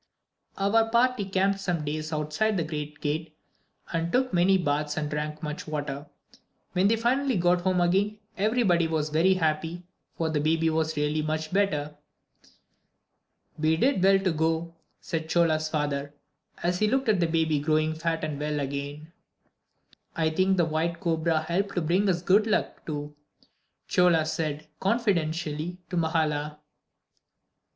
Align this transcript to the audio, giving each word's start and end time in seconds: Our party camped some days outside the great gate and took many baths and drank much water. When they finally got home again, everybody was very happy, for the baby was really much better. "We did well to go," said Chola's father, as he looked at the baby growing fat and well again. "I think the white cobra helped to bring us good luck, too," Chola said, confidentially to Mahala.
Our 0.57 0.89
party 0.89 1.25
camped 1.25 1.59
some 1.59 1.85
days 1.85 2.11
outside 2.11 2.57
the 2.57 2.63
great 2.63 3.01
gate 3.01 3.37
and 3.93 4.11
took 4.11 4.33
many 4.33 4.57
baths 4.57 4.97
and 4.97 5.07
drank 5.11 5.43
much 5.43 5.67
water. 5.67 6.07
When 6.73 6.87
they 6.87 6.95
finally 6.95 7.37
got 7.37 7.61
home 7.61 7.79
again, 7.81 8.17
everybody 8.35 8.87
was 8.87 9.09
very 9.09 9.35
happy, 9.35 9.83
for 10.17 10.31
the 10.31 10.39
baby 10.39 10.71
was 10.71 10.97
really 10.97 11.21
much 11.21 11.53
better. 11.53 11.95
"We 13.59 13.77
did 13.77 14.03
well 14.03 14.17
to 14.17 14.31
go," 14.31 14.73
said 15.01 15.29
Chola's 15.29 15.69
father, 15.69 16.15
as 16.63 16.79
he 16.79 16.87
looked 16.87 17.07
at 17.07 17.19
the 17.19 17.27
baby 17.27 17.59
growing 17.59 17.93
fat 17.93 18.23
and 18.23 18.39
well 18.39 18.59
again. 18.59 19.11
"I 20.15 20.31
think 20.31 20.57
the 20.57 20.65
white 20.65 20.99
cobra 20.99 21.41
helped 21.41 21.75
to 21.75 21.81
bring 21.83 22.09
us 22.09 22.23
good 22.23 22.47
luck, 22.47 22.87
too," 22.87 23.15
Chola 23.87 24.25
said, 24.25 24.65
confidentially 24.79 25.77
to 25.91 25.97
Mahala. 25.97 26.57